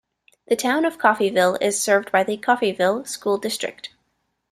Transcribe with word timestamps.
The 0.47 0.55
Town 0.55 0.83
of 0.85 0.97
Coffeeville 0.97 1.59
is 1.61 1.79
served 1.79 2.11
by 2.11 2.23
the 2.23 2.35
Coffeeville 2.35 3.05
School 3.05 3.37
District. 3.37 3.91